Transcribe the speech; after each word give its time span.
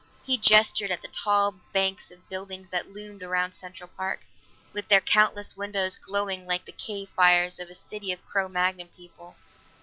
He 0.23 0.35
gestured 0.35 0.89
at 0.89 1.03
the 1.03 1.07
tall 1.07 1.51
banks 1.73 2.09
of 2.09 2.27
buildings 2.27 2.71
that 2.71 2.91
loomed 2.91 3.21
around 3.21 3.51
Central 3.53 3.87
Park, 3.87 4.21
with 4.73 4.87
their 4.87 4.99
countless 4.99 5.55
windows 5.55 5.97
glowing 5.99 6.47
like 6.47 6.65
the 6.65 6.71
cave 6.71 7.09
fires 7.15 7.59
of 7.59 7.69
a 7.69 7.75
city 7.75 8.11
of 8.11 8.25
Cro 8.25 8.49
Magnon 8.49 8.87
people. 8.87 9.35